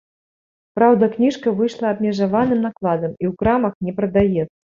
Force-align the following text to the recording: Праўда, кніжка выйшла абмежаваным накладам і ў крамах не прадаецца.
Праўда, 0.77 1.09
кніжка 1.17 1.53
выйшла 1.59 1.91
абмежаваным 1.95 2.65
накладам 2.67 3.11
і 3.13 3.25
ў 3.29 3.35
крамах 3.43 3.73
не 3.89 3.97
прадаецца. 4.01 4.55